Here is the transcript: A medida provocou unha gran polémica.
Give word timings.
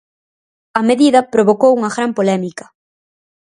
A 0.79 0.81
medida 0.89 1.27
provocou 1.33 1.71
unha 1.77 1.93
gran 1.95 2.11
polémica. 2.17 2.65